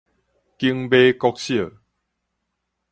[0.57, 1.69] 景美國小